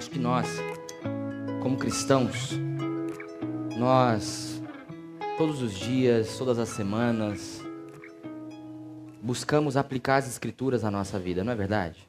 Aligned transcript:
acho 0.00 0.10
que 0.10 0.18
nós, 0.18 0.46
como 1.62 1.76
cristãos, 1.76 2.52
nós, 3.76 4.62
todos 5.36 5.60
os 5.60 5.74
dias, 5.74 6.38
todas 6.38 6.58
as 6.58 6.70
semanas, 6.70 7.62
buscamos 9.20 9.76
aplicar 9.76 10.16
as 10.16 10.26
Escrituras 10.26 10.84
à 10.84 10.90
nossa 10.90 11.18
vida, 11.18 11.44
não 11.44 11.52
é 11.52 11.54
verdade? 11.54 12.08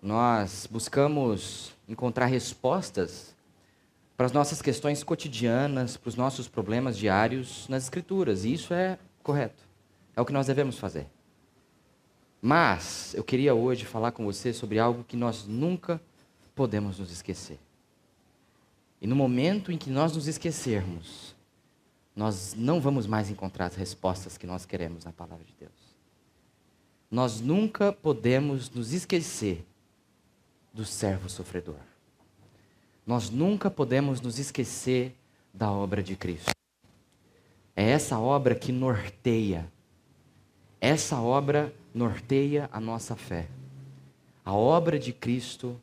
Nós 0.00 0.68
buscamos 0.70 1.76
encontrar 1.88 2.26
respostas 2.26 3.34
para 4.16 4.26
as 4.26 4.32
nossas 4.32 4.62
questões 4.62 5.02
cotidianas, 5.02 5.96
para 5.96 6.08
os 6.10 6.14
nossos 6.14 6.46
problemas 6.46 6.96
diários 6.96 7.66
nas 7.68 7.82
Escrituras, 7.82 8.44
e 8.44 8.52
isso 8.52 8.72
é 8.72 9.00
correto, 9.20 9.64
é 10.14 10.20
o 10.20 10.24
que 10.24 10.32
nós 10.32 10.46
devemos 10.46 10.78
fazer. 10.78 11.08
Mas 12.40 13.14
eu 13.16 13.24
queria 13.24 13.52
hoje 13.52 13.84
falar 13.84 14.12
com 14.12 14.24
você 14.24 14.52
sobre 14.52 14.78
algo 14.78 15.02
que 15.02 15.16
nós 15.16 15.44
nunca 15.44 16.00
podemos 16.58 16.98
nos 16.98 17.12
esquecer. 17.12 17.56
E 19.00 19.06
no 19.06 19.14
momento 19.14 19.70
em 19.70 19.78
que 19.78 19.88
nós 19.88 20.16
nos 20.16 20.26
esquecermos, 20.26 21.36
nós 22.16 22.52
não 22.52 22.80
vamos 22.80 23.06
mais 23.06 23.30
encontrar 23.30 23.66
as 23.66 23.76
respostas 23.76 24.36
que 24.36 24.44
nós 24.44 24.66
queremos 24.66 25.04
na 25.04 25.12
palavra 25.12 25.44
de 25.44 25.54
Deus. 25.56 25.96
Nós 27.08 27.40
nunca 27.40 27.92
podemos 27.92 28.68
nos 28.70 28.92
esquecer 28.92 29.64
do 30.74 30.84
servo 30.84 31.30
sofredor. 31.30 31.78
Nós 33.06 33.30
nunca 33.30 33.70
podemos 33.70 34.20
nos 34.20 34.40
esquecer 34.40 35.14
da 35.54 35.70
obra 35.70 36.02
de 36.02 36.16
Cristo. 36.16 36.50
É 37.76 37.88
essa 37.88 38.18
obra 38.18 38.56
que 38.56 38.72
norteia. 38.72 39.70
Essa 40.80 41.20
obra 41.20 41.72
norteia 41.94 42.68
a 42.72 42.80
nossa 42.80 43.14
fé. 43.14 43.46
A 44.44 44.52
obra 44.52 44.98
de 44.98 45.12
Cristo 45.12 45.80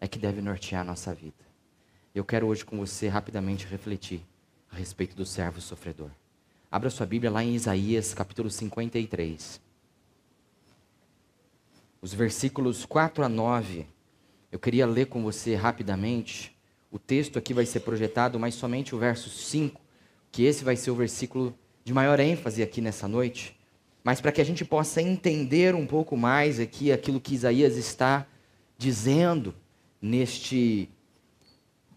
é 0.00 0.06
que 0.06 0.18
deve 0.18 0.40
nortear 0.40 0.82
a 0.82 0.84
nossa 0.84 1.14
vida. 1.14 1.44
Eu 2.14 2.24
quero 2.24 2.46
hoje 2.46 2.64
com 2.64 2.78
você 2.78 3.08
rapidamente 3.08 3.66
refletir 3.66 4.22
a 4.70 4.76
respeito 4.76 5.14
do 5.14 5.26
servo 5.26 5.60
sofredor. 5.60 6.10
Abra 6.70 6.90
sua 6.90 7.06
Bíblia 7.06 7.30
lá 7.30 7.42
em 7.42 7.54
Isaías, 7.54 8.12
capítulo 8.12 8.50
53. 8.50 9.60
Os 12.00 12.12
versículos 12.12 12.84
4 12.84 13.24
a 13.24 13.28
9. 13.28 13.86
Eu 14.50 14.58
queria 14.58 14.86
ler 14.86 15.06
com 15.06 15.22
você 15.22 15.54
rapidamente. 15.54 16.56
O 16.90 16.98
texto 16.98 17.38
aqui 17.38 17.52
vai 17.52 17.66
ser 17.66 17.80
projetado, 17.80 18.38
mas 18.38 18.54
somente 18.54 18.94
o 18.94 18.98
verso 18.98 19.28
5, 19.28 19.80
que 20.30 20.44
esse 20.44 20.64
vai 20.64 20.76
ser 20.76 20.90
o 20.90 20.94
versículo 20.94 21.56
de 21.84 21.92
maior 21.92 22.18
ênfase 22.18 22.62
aqui 22.62 22.80
nessa 22.80 23.06
noite. 23.06 23.58
Mas 24.02 24.20
para 24.20 24.32
que 24.32 24.40
a 24.40 24.44
gente 24.44 24.64
possa 24.64 25.02
entender 25.02 25.74
um 25.74 25.86
pouco 25.86 26.16
mais 26.16 26.60
aqui 26.60 26.92
aquilo 26.92 27.20
que 27.20 27.34
Isaías 27.34 27.76
está 27.76 28.26
dizendo 28.78 29.54
neste 30.00 30.88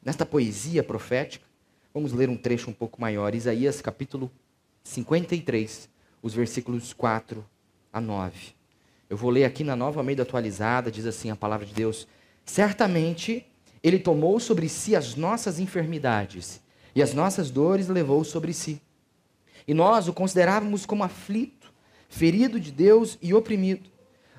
nesta 0.03 0.25
poesia 0.25 0.83
profética, 0.83 1.45
vamos 1.93 2.13
ler 2.13 2.29
um 2.29 2.37
trecho 2.37 2.69
um 2.69 2.73
pouco 2.73 2.99
maior, 2.99 3.35
Isaías 3.35 3.81
capítulo 3.81 4.31
53, 4.83 5.89
os 6.21 6.33
versículos 6.33 6.93
4 6.93 7.45
a 7.91 7.99
9. 7.99 8.53
Eu 9.09 9.17
vou 9.17 9.29
ler 9.29 9.43
aqui 9.43 9.63
na 9.63 9.75
nova 9.75 9.99
Almeida 9.99 10.23
atualizada, 10.23 10.91
diz 10.91 11.05
assim 11.05 11.29
a 11.29 11.35
palavra 11.35 11.65
de 11.65 11.73
Deus: 11.73 12.07
Certamente 12.45 13.45
ele 13.81 13.99
tomou 13.99 14.39
sobre 14.39 14.69
si 14.69 14.95
as 14.95 15.15
nossas 15.15 15.59
enfermidades 15.59 16.61
e 16.93 17.01
as 17.01 17.13
nossas 17.13 17.49
dores 17.49 17.87
levou 17.87 18.23
sobre 18.23 18.53
si. 18.53 18.81
E 19.67 19.73
nós 19.73 20.07
o 20.07 20.13
considerávamos 20.13 20.85
como 20.85 21.03
aflito, 21.03 21.71
ferido 22.09 22.59
de 22.59 22.71
Deus 22.71 23.17
e 23.21 23.33
oprimido. 23.33 23.89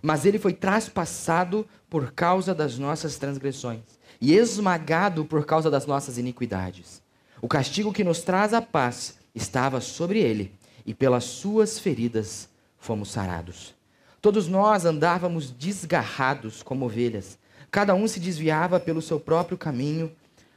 Mas 0.02 0.24
ele 0.24 0.38
foi 0.38 0.52
traspassado 0.52 1.66
por 1.88 2.12
causa 2.12 2.55
das 2.55 2.78
nossas 2.78 3.16
transgressões 3.16 3.80
e 4.20 4.34
esmagado 4.34 5.24
por 5.24 5.44
causa 5.46 5.70
das 5.70 5.86
nossas 5.86 6.18
iniquidades. 6.18 7.02
O 7.40 7.48
castigo 7.48 7.92
que 7.92 8.05
nos 8.05 8.20
traz 8.20 8.52
a 8.52 8.60
paz 8.60 9.16
estava 9.34 9.80
sobre 9.80 10.18
ele, 10.18 10.52
e 10.84 10.94
pelas 10.94 11.24
suas 11.24 11.78
feridas 11.78 12.48
fomos 12.78 13.10
sarados. 13.10 13.74
Todos 14.20 14.48
nós 14.48 14.84
andávamos 14.84 15.50
desgarrados 15.50 16.62
como 16.62 16.84
ovelhas, 16.84 17.39
cada 17.70 17.94
um 17.94 18.06
se 18.06 18.20
desviava 18.20 18.80
pelo 18.80 19.00
seu 19.00 19.18
próprio 19.18 19.56
caminho, 19.56 20.12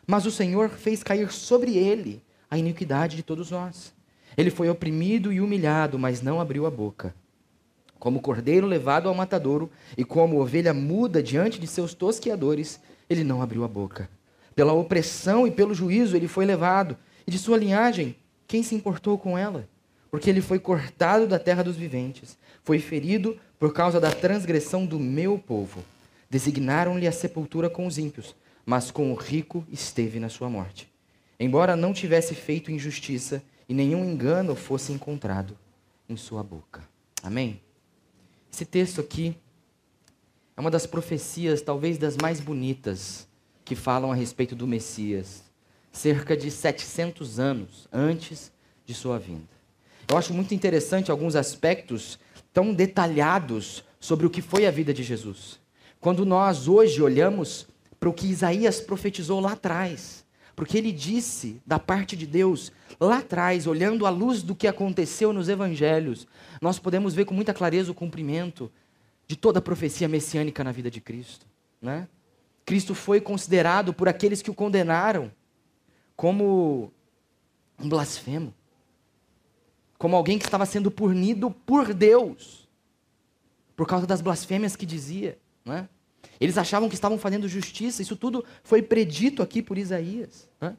mas 0.06 0.26
o 0.26 0.32
Senhor 0.32 0.70
fez 0.70 1.04
cair 1.04 1.32
sobre 1.32 1.78
ele 1.78 2.22
a 2.50 2.58
iniquidade 2.58 3.16
de 3.16 3.24
todos 3.24 3.52
nós. 3.52 3.94
Ele 4.36 4.50
foi 4.50 4.70
oprimido 4.70 5.32
e 5.32 5.40
humilhado, 5.40 5.98
mas 5.98 6.22
não 6.22 6.42
abriu 6.42 6.66
a 6.66 6.72
boca. 6.72 7.16
Como 8.04 8.20
cordeiro 8.20 8.68
levado 8.68 9.08
ao 9.08 9.16
matadouro 9.16 9.72
e 9.98 10.04
como 10.04 10.42
ovelha 10.42 10.74
muda 10.74 11.24
diante 11.24 11.58
de 11.58 11.66
seus 11.66 11.94
tosqueadores, 11.94 12.78
ele 13.10 13.24
não 13.24 13.42
abriu 13.42 13.64
a 13.64 13.68
boca. 13.70 14.10
Pela 14.54 14.74
opressão 14.74 15.48
e 15.48 15.52
pelo 15.52 15.74
juízo 15.74 16.18
ele 16.18 16.28
foi 16.28 16.44
levado, 16.46 16.98
e 17.26 17.32
de 17.32 17.40
sua 17.40 17.56
linhagem, 17.56 18.18
quem 18.46 18.62
se 18.62 18.76
importou 18.76 19.18
com 19.18 19.38
ela? 19.38 19.70
Porque 20.12 20.30
ele 20.30 20.42
foi 20.42 20.60
cortado 20.60 21.26
da 21.26 21.40
terra 21.40 21.64
dos 21.64 21.78
viventes, 21.78 22.38
foi 22.62 22.78
ferido 22.78 23.40
por 23.58 23.72
causa 23.72 24.02
da 24.02 24.12
transgressão 24.12 24.86
do 24.86 25.00
meu 25.00 25.40
povo. 25.40 25.82
Designaram-lhe 26.30 27.08
a 27.08 27.12
sepultura 27.14 27.70
com 27.70 27.88
os 27.88 27.98
ímpios, 27.98 28.36
mas 28.66 28.92
com 28.92 29.14
o 29.14 29.16
rico 29.16 29.66
esteve 29.72 30.20
na 30.20 30.28
sua 30.28 30.50
morte. 30.50 30.92
Embora 31.40 31.78
não 31.78 31.94
tivesse 31.94 32.36
feito 32.36 32.70
injustiça 32.70 33.42
e 33.70 33.74
nenhum 33.74 34.04
engano 34.04 34.58
fosse 34.58 34.92
encontrado 34.92 35.58
em 36.10 36.18
sua 36.18 36.44
boca. 36.44 36.84
Amém? 37.24 37.62
Esse 38.54 38.66
texto 38.66 39.02
aqui 39.02 39.36
é 40.56 40.62
uma 40.62 40.70
das 40.70 40.86
profecias, 40.86 41.64
talvez 41.64 41.98
das 41.98 42.16
mais 42.16 42.40
bonitas, 42.40 43.28
que 43.66 43.76
falam 43.76 44.12
a 44.12 44.16
respeito 44.16 44.56
do 44.56 44.68
Messias, 44.68 45.42
cerca 45.92 46.38
de 46.38 46.52
700 46.52 47.40
anos 47.40 47.88
antes 47.92 48.52
de 48.86 48.94
sua 48.94 49.18
vinda. 49.18 49.50
Eu 50.08 50.16
acho 50.16 50.36
muito 50.36 50.54
interessante 50.54 51.10
alguns 51.10 51.36
aspectos 51.36 52.20
tão 52.54 52.76
detalhados 52.76 53.84
sobre 54.00 54.28
o 54.28 54.30
que 54.30 54.42
foi 54.44 54.68
a 54.68 54.72
vida 54.72 54.94
de 54.94 55.02
Jesus. 55.02 55.60
Quando 56.00 56.24
nós 56.24 56.68
hoje 56.68 57.02
olhamos 57.02 57.66
para 58.00 58.10
o 58.10 58.14
que 58.14 58.28
Isaías 58.28 58.80
profetizou 58.80 59.40
lá 59.40 59.54
atrás, 59.54 60.23
porque 60.56 60.78
ele 60.78 60.92
disse 60.92 61.62
da 61.66 61.80
parte 61.80 62.16
de 62.16 62.28
Deus 62.28 62.72
lá 63.00 63.20
atrás, 63.20 63.66
olhando 63.66 64.06
à 64.06 64.10
luz 64.10 64.44
do 64.44 64.56
que 64.56 64.68
aconteceu 64.68 65.34
nos 65.34 65.50
evangelhos, 65.50 66.28
nós 66.62 66.80
podemos 66.80 67.14
ver 67.14 67.26
com 67.26 67.34
muita 67.34 67.54
clareza 67.54 67.92
o 67.92 67.96
cumprimento 67.96 68.72
de 69.28 69.36
toda 69.36 69.60
a 69.60 69.62
profecia 69.62 70.08
messiânica 70.08 70.64
na 70.64 70.72
vida 70.72 70.92
de 70.92 71.02
Cristo. 71.02 71.46
Né? 71.82 72.08
Cristo 72.66 72.94
foi 72.94 73.20
considerado 73.20 73.94
por 73.94 74.08
aqueles 74.08 74.42
que 74.42 74.52
o 74.52 74.54
condenaram 74.54 75.32
como 76.16 76.92
um 77.80 77.90
blasfemo, 77.90 78.54
como 79.98 80.16
alguém 80.16 80.38
que 80.38 80.46
estava 80.46 80.66
sendo 80.66 80.92
punido 80.92 81.50
por 81.50 81.94
Deus, 81.94 82.68
por 83.76 83.88
causa 83.88 84.06
das 84.06 84.22
blasfêmias 84.22 84.76
que 84.76 84.86
dizia. 84.86 85.38
Né? 85.66 85.90
Eles 86.40 86.58
achavam 86.58 86.90
que 86.90 86.96
estavam 86.96 87.18
fazendo 87.18 87.48
justiça, 87.48 88.02
isso 88.02 88.16
tudo 88.16 88.44
foi 88.64 88.82
predito 88.82 89.42
aqui 89.42 89.62
por 89.62 89.78
Isaías. 89.78 90.50
Né? 90.60 90.76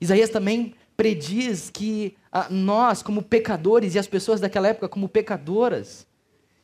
Isaías 0.00 0.30
também 0.30 0.74
prediz 0.96 1.70
que 1.70 2.16
ah, 2.32 2.48
nós, 2.50 3.02
como 3.02 3.22
pecadores, 3.22 3.94
e 3.94 3.98
as 3.98 4.06
pessoas 4.06 4.40
daquela 4.40 4.68
época, 4.68 4.88
como 4.88 5.08
pecadoras, 5.08 6.06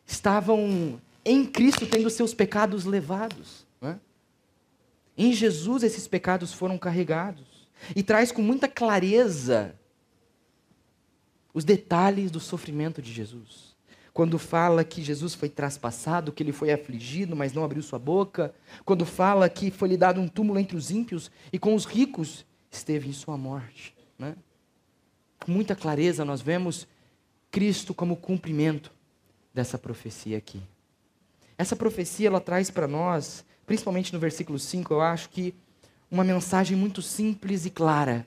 estavam 0.06 1.00
em 1.24 1.46
Cristo 1.46 1.86
tendo 1.86 2.10
seus 2.10 2.34
pecados 2.34 2.84
levados. 2.84 3.64
Né? 3.80 3.98
Em 5.16 5.32
Jesus 5.32 5.82
esses 5.82 6.08
pecados 6.08 6.52
foram 6.52 6.76
carregados. 6.76 7.68
E 7.94 8.02
traz 8.02 8.32
com 8.32 8.42
muita 8.42 8.68
clareza 8.68 9.74
os 11.52 11.64
detalhes 11.64 12.30
do 12.30 12.40
sofrimento 12.40 13.00
de 13.00 13.12
Jesus. 13.12 13.63
Quando 14.14 14.38
fala 14.38 14.84
que 14.84 15.02
Jesus 15.02 15.34
foi 15.34 15.48
traspassado, 15.48 16.30
que 16.30 16.40
ele 16.40 16.52
foi 16.52 16.72
afligido, 16.72 17.34
mas 17.34 17.52
não 17.52 17.64
abriu 17.64 17.82
sua 17.82 17.98
boca. 17.98 18.54
Quando 18.84 19.04
fala 19.04 19.48
que 19.48 19.72
foi 19.72 19.88
lhe 19.88 19.96
dado 19.96 20.20
um 20.20 20.28
túmulo 20.28 20.60
entre 20.60 20.76
os 20.76 20.88
ímpios 20.88 21.32
e 21.52 21.58
com 21.58 21.74
os 21.74 21.84
ricos 21.84 22.46
esteve 22.70 23.08
em 23.08 23.12
sua 23.12 23.36
morte. 23.36 23.92
Né? 24.16 24.36
Com 25.44 25.50
muita 25.50 25.74
clareza 25.74 26.24
nós 26.24 26.40
vemos 26.40 26.86
Cristo 27.50 27.92
como 27.92 28.14
cumprimento 28.14 28.92
dessa 29.52 29.76
profecia 29.76 30.38
aqui. 30.38 30.62
Essa 31.58 31.74
profecia 31.74 32.28
ela 32.28 32.40
traz 32.40 32.70
para 32.70 32.86
nós, 32.86 33.44
principalmente 33.66 34.12
no 34.12 34.20
versículo 34.20 34.60
5, 34.60 34.94
eu 34.94 35.00
acho 35.00 35.28
que 35.28 35.52
uma 36.08 36.22
mensagem 36.22 36.76
muito 36.76 37.02
simples 37.02 37.66
e 37.66 37.70
clara 37.70 38.24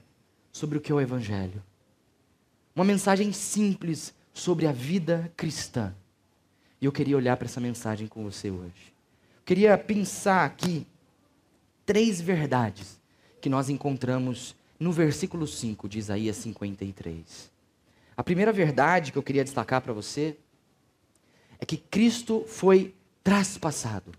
sobre 0.51 0.77
o 0.77 0.81
que 0.81 0.91
é 0.91 0.95
o 0.95 0.99
evangelho. 0.99 1.63
Uma 2.75 2.83
mensagem 2.83 3.31
simples 3.31 4.13
sobre 4.37 4.67
a 4.67 4.71
vida 4.71 5.31
cristã. 5.35 5.95
E 6.79 6.85
eu 6.85 6.91
queria 6.91 7.17
olhar 7.17 7.35
para 7.37 7.47
essa 7.47 7.59
mensagem 7.59 8.07
com 8.07 8.23
você 8.23 8.51
hoje. 8.51 8.93
Eu 9.37 9.43
queria 9.43 9.75
pensar 9.77 10.45
aqui 10.45 10.85
três 11.85 12.21
verdades 12.21 12.99
que 13.41 13.49
nós 13.49 13.67
encontramos 13.67 14.55
no 14.79 14.91
versículo 14.91 15.47
5 15.47 15.89
de 15.89 15.97
Isaías 15.97 16.35
53. 16.37 17.51
A 18.15 18.23
primeira 18.23 18.53
verdade 18.53 19.11
que 19.11 19.17
eu 19.17 19.23
queria 19.23 19.43
destacar 19.43 19.81
para 19.81 19.91
você 19.91 20.37
é 21.59 21.65
que 21.65 21.77
Cristo 21.77 22.45
foi 22.47 22.93
traspassado. 23.23 24.11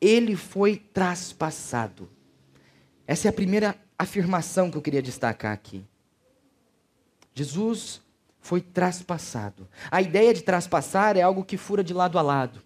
ele 0.00 0.36
foi 0.36 0.76
traspassado. 0.76 2.08
Essa 3.06 3.28
é 3.28 3.30
a 3.30 3.32
primeira 3.32 3.78
afirmação 3.98 4.70
que 4.70 4.76
eu 4.76 4.82
queria 4.82 5.02
destacar 5.02 5.52
aqui. 5.52 5.84
Jesus 7.34 8.02
foi 8.44 8.60
traspassado. 8.60 9.66
A 9.90 10.02
ideia 10.02 10.34
de 10.34 10.42
traspassar 10.42 11.16
é 11.16 11.22
algo 11.22 11.42
que 11.42 11.56
fura 11.56 11.82
de 11.82 11.94
lado 11.94 12.18
a 12.18 12.22
lado. 12.22 12.60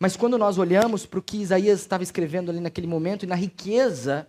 Mas 0.00 0.16
quando 0.16 0.36
nós 0.36 0.58
olhamos 0.58 1.06
para 1.06 1.20
o 1.20 1.22
que 1.22 1.36
Isaías 1.36 1.78
estava 1.78 2.02
escrevendo 2.02 2.50
ali 2.50 2.58
naquele 2.58 2.88
momento 2.88 3.22
e 3.22 3.26
na 3.26 3.36
riqueza 3.36 4.26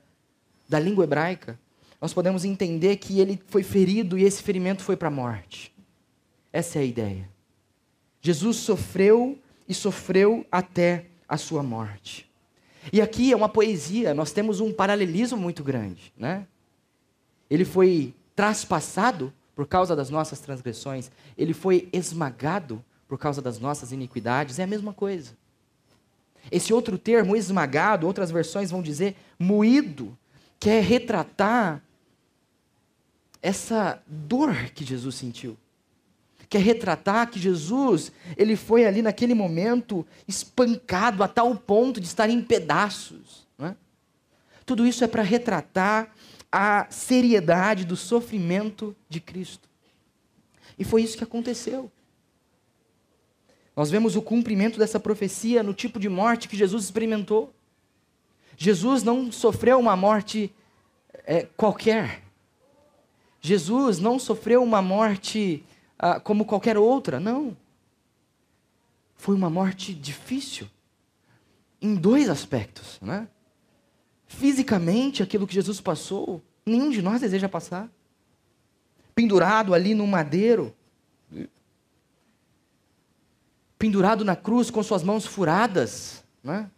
da 0.70 0.80
língua 0.80 1.04
hebraica, 1.04 1.60
nós 2.00 2.14
podemos 2.14 2.46
entender 2.46 2.98
que 2.98 3.20
ele 3.20 3.42
foi 3.48 3.64
ferido 3.64 4.20
e 4.20 4.24
esse 4.24 4.44
ferimento 4.44 4.84
foi 4.84 4.96
para 4.96 5.08
a 5.08 5.12
morte. 5.12 5.74
Essa 6.54 6.78
é 6.78 6.84
a 6.84 6.86
ideia. 6.86 7.28
Jesus 8.22 8.58
sofreu 8.58 9.40
e 9.68 9.74
sofreu 9.74 10.46
até 10.52 11.08
a 11.28 11.38
sua 11.38 11.64
morte. 11.64 12.30
E 12.94 13.02
aqui 13.02 13.32
é 13.32 13.36
uma 13.36 13.50
poesia, 13.50 14.14
nós 14.14 14.32
temos 14.32 14.60
um 14.60 14.72
paralelismo 14.72 15.40
muito 15.40 15.64
grande, 15.64 16.14
né? 16.16 16.46
Ele 17.50 17.66
foi 17.66 18.14
traspassado 18.36 19.34
por 19.58 19.66
causa 19.66 19.96
das 19.96 20.12
nossas 20.12 20.40
transgressões, 20.40 21.10
ele 21.36 21.52
foi 21.52 21.90
esmagado 21.92 22.86
por 23.08 23.18
causa 23.18 23.42
das 23.42 23.58
nossas 23.58 23.92
iniquidades, 23.92 24.60
é 24.60 24.64
a 24.64 24.68
mesma 24.68 24.94
coisa. 24.94 25.36
Esse 26.52 26.72
outro 26.72 26.96
termo, 26.96 27.36
esmagado, 27.36 28.06
outras 28.06 28.30
versões 28.30 28.70
vão 28.70 28.84
dizer 28.84 29.16
moído, 29.40 30.16
quer 30.60 30.84
retratar 30.84 31.82
essa 33.42 34.00
dor 34.06 34.54
que 34.76 34.86
Jesus 34.86 35.16
sentiu. 35.16 35.58
Quer 36.48 36.62
retratar 36.62 37.32
que 37.32 37.40
Jesus, 37.40 38.12
ele 38.38 38.56
foi 38.56 38.86
ali 38.86 39.02
naquele 39.02 39.34
momento 39.34 40.06
espancado 40.28 41.24
a 41.24 41.28
tal 41.28 41.56
ponto 41.56 42.00
de 42.00 42.06
estar 42.06 42.30
em 42.30 42.44
pedaços. 42.44 43.48
É? 43.58 43.74
Tudo 44.68 44.86
isso 44.86 45.04
é 45.04 45.08
para 45.08 45.24
retratar 45.24 46.14
a 46.52 46.88
seriedade 46.90 47.86
do 47.86 47.96
sofrimento 47.96 48.96
de 49.10 49.20
Cristo. 49.20 49.68
E 50.78 50.84
foi 50.84 51.02
isso 51.02 51.18
que 51.18 51.24
aconteceu. 51.24 51.92
Nós 53.76 53.92
vemos 53.92 54.16
o 54.16 54.22
cumprimento 54.22 54.80
dessa 54.80 55.00
profecia 55.00 55.62
no 55.62 55.74
tipo 55.74 56.00
de 56.00 56.10
morte 56.10 56.48
que 56.48 56.58
Jesus 56.58 56.86
experimentou. 56.86 57.54
Jesus 58.58 59.04
não 59.04 59.32
sofreu 59.32 59.80
uma 59.80 59.96
morte 59.96 60.52
é, 61.26 61.44
qualquer. 61.56 62.24
Jesus 63.40 64.00
não 64.00 64.18
sofreu 64.18 64.64
uma 64.64 64.82
morte 64.82 65.64
ah, 66.00 66.20
como 66.20 66.46
qualquer 66.46 66.78
outra, 66.78 67.20
não. 67.20 67.56
Foi 69.16 69.36
uma 69.36 69.50
morte 69.50 69.94
difícil, 69.94 70.68
em 71.82 71.96
dois 71.96 72.30
aspectos. 72.30 73.00
Né? 73.02 73.28
Fisicamente, 74.28 75.24
aquilo 75.24 75.48
que 75.48 75.54
Jesus 75.54 75.80
passou, 75.80 76.42
nenhum 76.66 76.90
de 76.90 77.02
nós 77.02 77.22
deseja 77.22 77.48
passar. 77.48 77.90
Pendurado 79.16 79.74
ali 79.74 79.96
no 79.96 80.06
madeiro, 80.06 80.76
pendurado 83.80 84.26
na 84.26 84.36
cruz 84.36 84.70
com 84.70 84.84
suas 84.84 85.04
mãos 85.04 85.26
furadas, 85.26 86.24
né? 86.44 86.70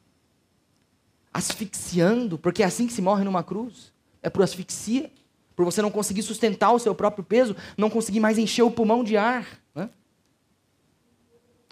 asfixiando, 1.34 2.38
porque 2.38 2.64
é 2.64 2.66
assim 2.66 2.88
que 2.88 2.94
se 2.94 3.02
morre 3.02 3.24
numa 3.24 3.44
cruz 3.44 3.92
é 4.22 4.30
por 4.30 4.44
asfixia, 4.44 5.12
por 5.56 5.66
você 5.66 5.82
não 5.82 5.92
conseguir 5.92 6.24
sustentar 6.24 6.72
o 6.72 6.80
seu 6.80 6.94
próprio 6.94 7.24
peso, 7.24 7.56
não 7.78 7.90
conseguir 7.90 8.20
mais 8.20 8.38
encher 8.38 8.64
o 8.64 8.72
pulmão 8.72 9.04
de 9.04 9.18
ar, 9.18 9.46
né? 9.74 9.90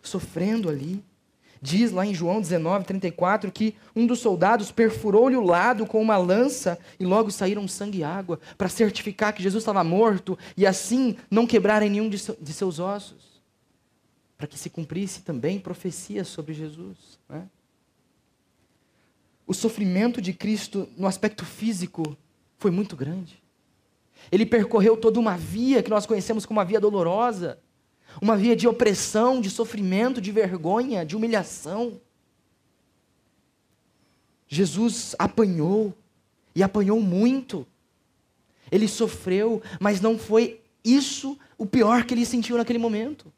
sofrendo 0.04 0.70
ali. 0.70 1.04
Diz 1.68 1.92
lá 1.92 2.06
em 2.06 2.14
João 2.14 2.40
19, 2.40 2.86
34, 2.86 3.52
que 3.52 3.76
um 3.94 4.08
dos 4.08 4.20
soldados 4.20 4.72
perfurou-lhe 4.72 5.36
o 5.36 5.44
lado 5.44 5.86
com 5.86 6.02
uma 6.02 6.16
lança 6.16 6.80
e 6.98 7.06
logo 7.06 7.30
saíram 7.30 7.68
sangue 7.68 7.98
e 7.98 8.04
água, 8.06 8.40
para 8.58 8.70
certificar 8.70 9.34
que 9.34 9.44
Jesus 9.44 9.64
estava 9.64 9.84
morto 9.84 10.40
e 10.56 10.66
assim 10.66 11.18
não 11.30 11.46
quebrarem 11.46 11.90
nenhum 11.90 12.08
de, 12.08 12.24
de 12.40 12.54
seus 12.54 12.80
ossos 12.80 13.42
para 14.38 14.48
que 14.48 14.58
se 14.58 14.70
cumprisse 14.70 15.24
também 15.24 15.60
profecia 15.60 16.24
sobre 16.24 16.54
Jesus. 16.54 17.20
Né? 17.28 17.50
O 19.46 19.54
sofrimento 19.54 20.22
de 20.22 20.32
Cristo 20.32 20.88
no 20.96 21.06
aspecto 21.06 21.44
físico 21.44 22.16
foi 22.58 22.72
muito 22.72 22.96
grande. 22.96 23.44
Ele 24.32 24.46
percorreu 24.46 24.96
toda 24.96 25.20
uma 25.20 25.36
via 25.36 25.84
que 25.84 25.90
nós 25.90 26.06
conhecemos 26.06 26.46
como 26.46 26.62
uma 26.62 26.66
via 26.66 26.80
dolorosa, 26.80 27.60
uma 28.22 28.36
via 28.36 28.56
de 28.56 28.68
opressão, 28.68 29.40
de 29.42 29.50
sofrimento, 29.50 30.22
de 30.22 30.32
vergonha, 30.32 31.06
de 31.06 31.16
humilhação. 31.16 32.00
Jesus 34.48 35.16
apanhou, 35.20 35.94
e 36.56 36.64
apanhou 36.64 37.00
muito. 37.00 37.68
Ele 38.72 38.88
sofreu, 38.88 39.62
mas 39.80 40.02
não 40.02 40.18
foi 40.18 40.60
isso 40.84 41.38
o 41.58 41.66
pior 41.66 42.04
que 42.04 42.14
ele 42.14 42.26
sentiu 42.26 42.58
naquele 42.58 42.80
momento. 42.80 43.32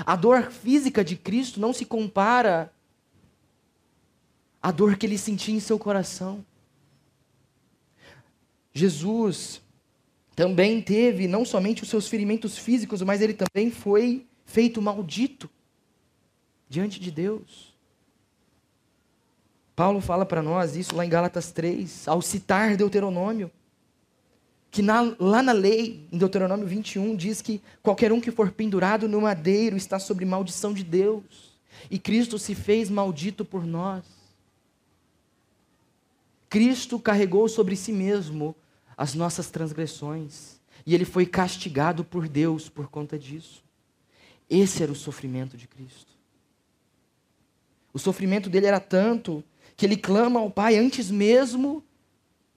A 0.00 0.16
dor 0.16 0.50
física 0.50 1.04
de 1.04 1.16
Cristo 1.16 1.60
não 1.60 1.72
se 1.72 1.84
compara 1.84 2.72
à 4.62 4.70
dor 4.70 4.96
que 4.96 5.04
ele 5.04 5.18
sentia 5.18 5.54
em 5.54 5.60
seu 5.60 5.78
coração. 5.78 6.44
Jesus 8.72 9.60
também 10.36 10.80
teve 10.80 11.26
não 11.26 11.44
somente 11.44 11.82
os 11.82 11.88
seus 11.88 12.06
ferimentos 12.06 12.56
físicos, 12.56 13.02
mas 13.02 13.20
ele 13.20 13.34
também 13.34 13.70
foi 13.70 14.24
feito 14.44 14.80
maldito 14.80 15.50
diante 16.68 17.00
de 17.00 17.10
Deus. 17.10 17.74
Paulo 19.74 20.00
fala 20.00 20.24
para 20.24 20.42
nós 20.42 20.76
isso 20.76 20.94
lá 20.94 21.04
em 21.04 21.08
Gálatas 21.08 21.50
3, 21.50 22.06
ao 22.06 22.22
citar 22.22 22.76
Deuteronômio 22.76 23.50
que 24.76 24.82
na, 24.82 25.16
lá 25.18 25.42
na 25.42 25.52
lei, 25.52 26.06
em 26.12 26.18
Deuteronômio 26.18 26.66
21, 26.66 27.16
diz 27.16 27.40
que 27.40 27.62
qualquer 27.82 28.12
um 28.12 28.20
que 28.20 28.30
for 28.30 28.50
pendurado 28.50 29.08
no 29.08 29.22
madeiro 29.22 29.74
está 29.74 29.98
sob 29.98 30.22
maldição 30.26 30.74
de 30.74 30.84
Deus. 30.84 31.56
E 31.90 31.98
Cristo 31.98 32.38
se 32.38 32.54
fez 32.54 32.90
maldito 32.90 33.42
por 33.42 33.64
nós. 33.64 34.04
Cristo 36.50 36.98
carregou 36.98 37.48
sobre 37.48 37.74
si 37.74 37.90
mesmo 37.90 38.54
as 38.96 39.14
nossas 39.14 39.50
transgressões. 39.50 40.60
E 40.84 40.94
ele 40.94 41.04
foi 41.04 41.26
castigado 41.26 42.04
por 42.04 42.28
Deus 42.28 42.68
por 42.68 42.88
conta 42.88 43.18
disso. 43.18 43.62
Esse 44.48 44.82
era 44.82 44.92
o 44.92 44.96
sofrimento 44.96 45.56
de 45.56 45.66
Cristo. 45.66 46.12
O 47.92 47.98
sofrimento 47.98 48.48
dele 48.48 48.66
era 48.66 48.80
tanto 48.80 49.42
que 49.76 49.84
ele 49.84 49.96
clama 49.96 50.40
ao 50.40 50.50
Pai 50.50 50.76
antes 50.76 51.10
mesmo 51.10 51.82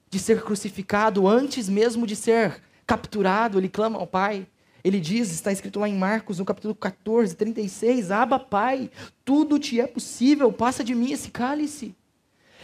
de 0.10 0.20
ser 0.20 0.42
crucificado, 0.42 1.28
antes 1.28 1.70
mesmo 1.70 2.08
de 2.08 2.16
ser 2.16 2.62
capturado, 2.86 3.60
ele 3.60 3.70
clama 3.70 4.00
ao 4.00 4.08
Pai. 4.08 4.48
Ele 4.84 5.00
diz, 5.00 5.32
está 5.32 5.52
escrito 5.52 5.80
lá 5.80 5.88
em 5.88 5.98
Marcos, 5.98 6.40
no 6.40 6.46
capítulo 6.46 6.74
14, 6.74 7.36
36, 7.36 8.12
Aba, 8.12 8.40
Pai, 8.40 8.90
tudo 9.24 9.60
te 9.60 9.80
é 9.80 9.86
possível, 9.86 10.52
passa 10.52 10.84
de 10.84 10.96
mim 10.96 11.12
esse 11.12 11.30
cálice. 11.30 11.96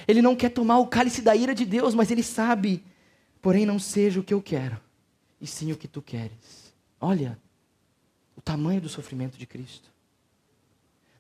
Ele 0.08 0.22
não 0.22 0.36
quer 0.36 0.50
tomar 0.50 0.80
o 0.80 0.88
cálice 0.88 1.22
da 1.22 1.36
ira 1.36 1.54
de 1.54 1.66
Deus, 1.66 1.94
mas 1.94 2.10
ele 2.12 2.24
sabe, 2.24 2.84
porém 3.46 3.64
não 3.64 3.78
seja 3.78 4.20
o 4.20 4.24
que 4.24 4.34
eu 4.34 4.42
quero, 4.42 4.76
e 5.40 5.46
sim 5.46 5.72
o 5.72 5.78
que 5.78 5.88
tu 5.88 6.02
queres. 6.02 6.74
Olha 7.00 7.38
o 8.36 8.42
tamanho 8.42 8.82
do 8.82 8.90
sofrimento 8.90 9.38
de 9.38 9.46
Cristo. 9.46 9.92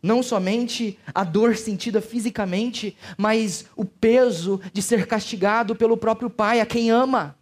Não 0.01 0.24
somente 0.24 0.98
a 1.13 1.24
dor 1.24 1.55
sentida 1.55 2.01
fisicamente, 2.01 2.98
mas 3.15 3.67
o 3.75 3.86
peso 3.86 4.60
de 4.74 4.82
ser 4.82 5.05
castigado 5.05 5.75
pelo 5.75 5.96
próprio 5.96 6.27
Pai, 6.27 6.60
a 6.60 6.65
quem 6.65 6.89
ama. 6.89 7.38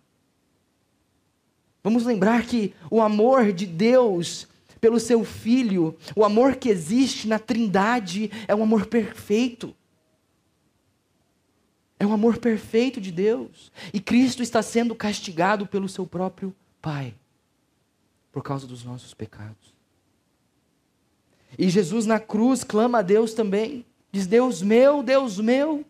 Vamos 1.82 2.04
lembrar 2.04 2.46
que 2.46 2.74
o 2.92 3.02
amor 3.02 3.54
de 3.54 3.66
Deus 3.66 4.50
pelo 4.82 5.00
seu 5.00 5.24
Filho, 5.24 5.96
o 6.14 6.26
amor 6.26 6.58
que 6.58 6.68
existe 6.68 7.26
na 7.26 7.40
Trindade, 7.40 8.30
é 8.50 8.54
um 8.54 8.64
amor 8.64 8.88
perfeito. 8.88 9.74
É 12.04 12.06
um 12.06 12.12
amor 12.12 12.38
perfeito 12.38 13.00
de 13.00 13.14
Deus. 13.14 13.72
E 13.94 14.02
Cristo 14.02 14.44
está 14.44 14.62
sendo 14.62 14.94
castigado 14.94 15.66
pelo 15.66 15.88
seu 15.88 16.06
próprio 16.06 16.54
Pai, 16.82 17.16
por 18.30 18.44
causa 18.44 18.68
dos 18.68 18.84
nossos 18.84 19.14
pecados. 19.14 19.74
E 21.58 21.70
Jesus 21.70 22.06
na 22.06 22.20
cruz 22.20 22.62
clama 22.62 23.00
a 23.00 23.02
Deus 23.02 23.34
também. 23.34 23.86
Diz: 24.12 24.28
Deus 24.28 24.62
meu, 24.62 25.02
Deus 25.02 25.40
meu, 25.40 25.86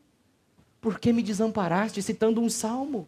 por 0.79 0.99
que 0.99 1.11
me 1.11 1.23
desamparaste? 1.23 1.99
Citando 2.03 2.39
um 2.39 2.49
salmo. 2.49 3.07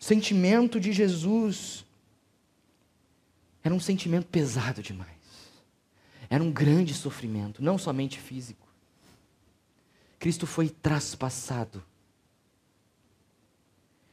O 0.00 0.02
sentimento 0.02 0.80
de 0.80 0.92
Jesus 0.92 1.84
era 3.62 3.74
um 3.74 3.80
sentimento 3.80 4.28
pesado 4.28 4.80
demais. 4.82 5.10
Era 6.30 6.42
um 6.42 6.50
grande 6.50 6.94
sofrimento, 6.94 7.62
não 7.62 7.76
somente 7.76 8.18
físico. 8.18 8.69
Cristo 10.20 10.46
foi 10.46 10.68
traspassado. 10.68 11.82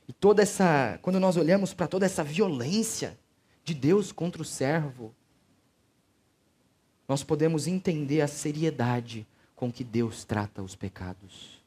E 0.08 0.14
toda 0.14 0.42
essa, 0.42 0.98
quando 1.02 1.20
nós 1.20 1.36
olhamos 1.36 1.74
para 1.74 1.86
toda 1.86 2.06
essa 2.06 2.24
violência 2.24 3.20
de 3.66 3.74
Deus 3.74 4.14
contra 4.14 4.42
o 4.42 4.46
servo, 4.46 5.14
nós 7.10 7.24
podemos 7.24 7.68
entender 7.68 8.22
a 8.22 8.28
seriedade 8.28 9.28
com 9.54 9.70
que 9.70 9.84
Deus 9.84 10.24
trata 10.24 10.64
os 10.64 10.76
pecados. 10.76 11.62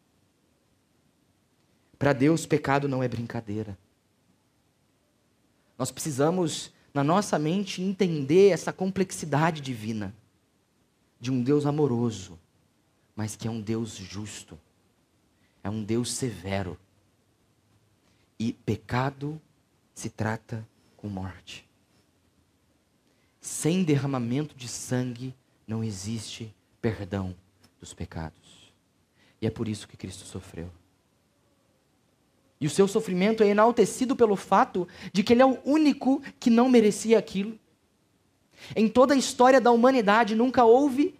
Para 1.98 2.14
Deus, 2.14 2.46
pecado 2.46 2.88
não 2.88 3.02
é 3.02 3.08
brincadeira. 3.08 3.76
Nós 5.76 5.90
precisamos, 5.90 6.72
na 6.94 7.04
nossa 7.04 7.38
mente, 7.38 7.82
entender 7.82 8.48
essa 8.48 8.72
complexidade 8.72 9.60
divina 9.60 10.14
de 11.20 11.30
um 11.30 11.42
Deus 11.42 11.66
amoroso, 11.66 12.38
mas 13.14 13.36
que 13.36 13.48
é 13.48 13.50
um 13.50 13.60
Deus 13.60 13.96
justo, 13.96 14.58
é 15.62 15.70
um 15.70 15.82
Deus 15.82 16.12
severo. 16.12 16.78
E 18.38 18.52
pecado 18.52 19.40
se 19.94 20.08
trata 20.08 20.66
com 20.96 21.08
morte. 21.08 21.68
Sem 23.40 23.84
derramamento 23.84 24.54
de 24.54 24.68
sangue 24.68 25.34
não 25.66 25.84
existe 25.84 26.54
perdão 26.80 27.34
dos 27.78 27.92
pecados. 27.92 28.72
E 29.40 29.46
é 29.46 29.50
por 29.50 29.68
isso 29.68 29.88
que 29.88 29.96
Cristo 29.96 30.24
sofreu. 30.24 30.70
E 32.60 32.66
o 32.66 32.70
seu 32.70 32.86
sofrimento 32.86 33.42
é 33.42 33.48
enaltecido 33.48 34.14
pelo 34.14 34.36
fato 34.36 34.86
de 35.12 35.22
que 35.22 35.32
ele 35.32 35.42
é 35.42 35.46
o 35.46 35.58
único 35.64 36.22
que 36.38 36.50
não 36.50 36.68
merecia 36.68 37.18
aquilo. 37.18 37.58
Em 38.76 38.86
toda 38.86 39.14
a 39.14 39.16
história 39.16 39.60
da 39.60 39.70
humanidade 39.70 40.34
nunca 40.34 40.64
houve 40.64 41.18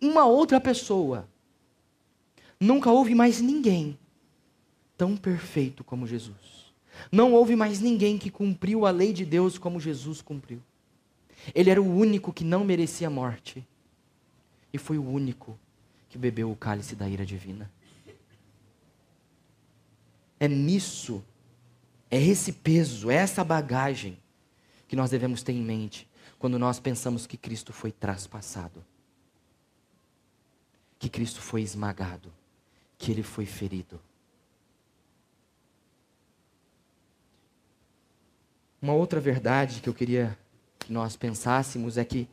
uma 0.00 0.24
outra 0.24 0.60
pessoa, 0.60 1.28
nunca 2.58 2.90
houve 2.90 3.14
mais 3.14 3.40
ninguém 3.40 3.98
tão 4.96 5.16
perfeito 5.16 5.82
como 5.82 6.06
Jesus. 6.06 6.72
Não 7.10 7.32
houve 7.32 7.56
mais 7.56 7.80
ninguém 7.80 8.18
que 8.18 8.30
cumpriu 8.30 8.84
a 8.84 8.90
lei 8.90 9.12
de 9.12 9.24
Deus 9.24 9.56
como 9.56 9.80
Jesus 9.80 10.20
cumpriu. 10.20 10.60
Ele 11.54 11.70
era 11.70 11.80
o 11.80 11.96
único 11.96 12.32
que 12.32 12.44
não 12.44 12.64
merecia 12.64 13.08
morte. 13.08 13.66
E 14.72 14.78
foi 14.78 14.98
o 14.98 15.08
único 15.08 15.58
que 16.08 16.18
bebeu 16.18 16.50
o 16.50 16.56
cálice 16.56 16.94
da 16.94 17.08
ira 17.08 17.24
divina. 17.24 17.70
É 20.38 20.48
nisso, 20.48 21.22
é 22.10 22.20
esse 22.20 22.52
peso, 22.52 23.10
é 23.10 23.14
essa 23.14 23.44
bagagem 23.44 24.18
que 24.88 24.96
nós 24.96 25.10
devemos 25.10 25.42
ter 25.42 25.52
em 25.52 25.62
mente 25.62 26.08
quando 26.38 26.58
nós 26.58 26.80
pensamos 26.80 27.26
que 27.26 27.36
Cristo 27.36 27.72
foi 27.72 27.92
traspassado, 27.92 28.84
que 31.00 31.08
Cristo 31.08 31.40
foi 31.40 31.62
esmagado, 31.62 32.32
que 32.96 33.10
ele 33.10 33.24
foi 33.24 33.44
ferido. 33.44 34.00
Uma 38.80 38.92
outra 38.92 39.18
verdade 39.18 39.80
que 39.80 39.88
eu 39.88 39.94
queria 39.94 40.38
que 40.78 40.92
nós 40.92 41.16
pensássemos 41.16 41.98
é 41.98 42.04
que 42.04 42.28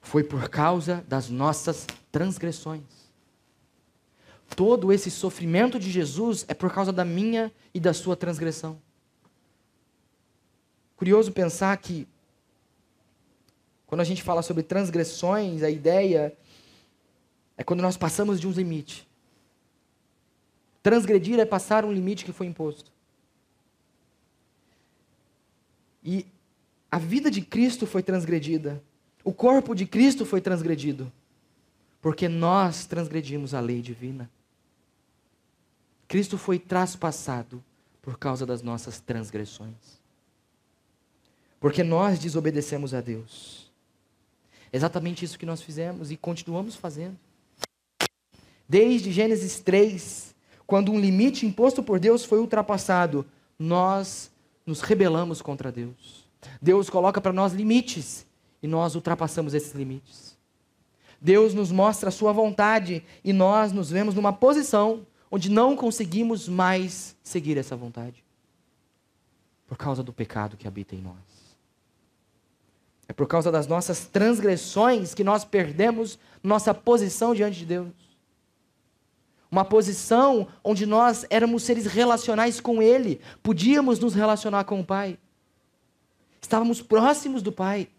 foi 0.00 0.22
por 0.22 0.48
causa 0.48 1.04
das 1.08 1.28
nossas 1.28 1.88
transgressões 2.12 3.02
todo 4.54 4.92
esse 4.92 5.10
sofrimento 5.10 5.78
de 5.78 5.90
Jesus 5.90 6.44
é 6.48 6.54
por 6.54 6.72
causa 6.72 6.92
da 6.92 7.04
minha 7.04 7.52
e 7.72 7.80
da 7.80 7.92
sua 7.92 8.16
transgressão. 8.16 8.78
Curioso 10.96 11.32
pensar 11.32 11.76
que, 11.78 12.06
quando 13.86 14.02
a 14.02 14.04
gente 14.04 14.22
fala 14.22 14.42
sobre 14.42 14.62
transgressões, 14.62 15.62
a 15.62 15.70
ideia 15.70 16.36
é 17.62 17.64
quando 17.64 17.80
nós 17.80 17.96
passamos 17.96 18.40
de 18.40 18.48
um 18.48 18.50
limite. 18.50 19.08
Transgredir 20.82 21.38
é 21.38 21.44
passar 21.44 21.84
um 21.84 21.92
limite 21.92 22.24
que 22.24 22.32
foi 22.32 22.48
imposto. 22.48 22.90
E 26.02 26.26
a 26.90 26.98
vida 26.98 27.30
de 27.30 27.40
Cristo 27.40 27.86
foi 27.86 28.02
transgredida. 28.02 28.82
O 29.22 29.32
corpo 29.32 29.76
de 29.76 29.86
Cristo 29.86 30.26
foi 30.26 30.40
transgredido. 30.40 31.10
Porque 32.00 32.28
nós 32.28 32.84
transgredimos 32.84 33.54
a 33.54 33.60
lei 33.60 33.80
divina. 33.80 34.28
Cristo 36.08 36.36
foi 36.36 36.58
traspassado 36.58 37.62
por 38.02 38.18
causa 38.18 38.44
das 38.44 38.60
nossas 38.60 38.98
transgressões. 38.98 40.02
Porque 41.60 41.84
nós 41.84 42.18
desobedecemos 42.18 42.92
a 42.92 43.00
Deus. 43.00 43.70
Exatamente 44.72 45.24
isso 45.24 45.38
que 45.38 45.46
nós 45.46 45.62
fizemos 45.62 46.10
e 46.10 46.16
continuamos 46.16 46.74
fazendo. 46.74 47.16
Desde 48.72 49.12
Gênesis 49.12 49.60
3, 49.60 50.34
quando 50.66 50.90
um 50.90 50.98
limite 50.98 51.44
imposto 51.44 51.82
por 51.82 52.00
Deus 52.00 52.24
foi 52.24 52.38
ultrapassado, 52.38 53.26
nós 53.58 54.30
nos 54.64 54.80
rebelamos 54.80 55.42
contra 55.42 55.70
Deus. 55.70 56.26
Deus 56.58 56.88
coloca 56.88 57.20
para 57.20 57.34
nós 57.34 57.52
limites 57.52 58.24
e 58.62 58.66
nós 58.66 58.94
ultrapassamos 58.94 59.52
esses 59.52 59.74
limites. 59.74 60.38
Deus 61.20 61.52
nos 61.52 61.70
mostra 61.70 62.08
a 62.08 62.10
sua 62.10 62.32
vontade 62.32 63.04
e 63.22 63.30
nós 63.30 63.72
nos 63.72 63.90
vemos 63.90 64.14
numa 64.14 64.32
posição 64.32 65.06
onde 65.30 65.50
não 65.50 65.76
conseguimos 65.76 66.48
mais 66.48 67.14
seguir 67.22 67.58
essa 67.58 67.76
vontade. 67.76 68.24
Por 69.66 69.76
causa 69.76 70.02
do 70.02 70.14
pecado 70.14 70.56
que 70.56 70.66
habita 70.66 70.94
em 70.94 71.02
nós. 71.02 71.58
É 73.06 73.12
por 73.12 73.26
causa 73.26 73.52
das 73.52 73.66
nossas 73.66 74.06
transgressões 74.06 75.12
que 75.12 75.22
nós 75.22 75.44
perdemos 75.44 76.18
nossa 76.42 76.72
posição 76.72 77.34
diante 77.34 77.58
de 77.58 77.66
Deus. 77.66 78.01
Uma 79.52 79.66
posição 79.66 80.48
onde 80.64 80.86
nós 80.86 81.26
éramos 81.28 81.64
seres 81.64 81.84
relacionais 81.84 82.58
com 82.58 82.80
Ele, 82.80 83.20
podíamos 83.42 83.98
nos 83.98 84.14
relacionar 84.14 84.64
com 84.64 84.80
o 84.80 84.84
Pai. 84.84 85.18
Estávamos 86.40 86.80
próximos 86.80 87.42
do 87.42 87.52
Pai. 87.52 87.90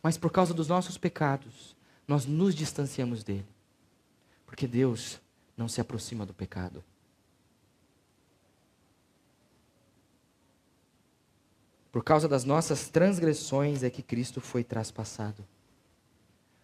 Mas 0.00 0.16
por 0.16 0.30
causa 0.30 0.54
dos 0.54 0.68
nossos 0.68 0.96
pecados, 0.96 1.74
nós 2.06 2.24
nos 2.24 2.54
distanciamos 2.54 3.24
dele. 3.24 3.48
Porque 4.46 4.68
Deus 4.68 5.20
não 5.56 5.66
se 5.66 5.80
aproxima 5.80 6.24
do 6.24 6.32
pecado. 6.32 6.84
Por 11.90 12.04
causa 12.04 12.28
das 12.28 12.44
nossas 12.44 12.88
transgressões 12.88 13.82
é 13.82 13.90
que 13.90 14.04
Cristo 14.04 14.40
foi 14.40 14.62
traspassado. 14.62 15.44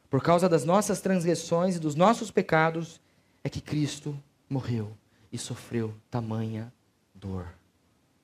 Por 0.08 0.22
causa 0.22 0.48
das 0.48 0.64
nossas 0.64 1.00
transgressões 1.00 1.74
e 1.74 1.80
dos 1.80 1.96
nossos 1.96 2.30
pecados 2.30 3.02
é 3.44 3.50
que 3.50 3.60
Cristo 3.60 4.18
morreu 4.48 4.96
e 5.30 5.36
sofreu 5.36 5.94
tamanha 6.10 6.72
dor 7.14 7.54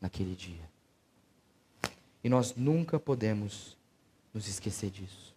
naquele 0.01 0.35
dia. 0.35 0.69
E 2.25 2.29
nós 2.29 2.57
nunca 2.57 2.99
podemos 2.99 3.77
nos 4.33 4.49
esquecer 4.49 4.91
disso. 4.91 5.37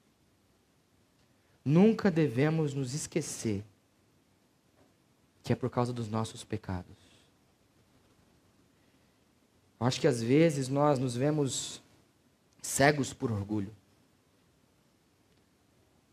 Nunca 1.66 2.10
devemos 2.10 2.74
nos 2.74 2.94
esquecer 2.94 3.64
que 5.44 5.52
é 5.52 5.56
por 5.56 5.70
causa 5.70 5.92
dos 5.92 6.08
nossos 6.08 6.44
pecados. 6.44 6.96
Eu 9.80 9.86
acho 9.86 10.00
que 10.00 10.08
às 10.08 10.24
vezes 10.24 10.70
nós 10.70 10.98
nos 10.98 11.16
vemos 11.16 11.82
cegos 12.62 13.14
por 13.14 13.32
orgulho. 13.32 13.76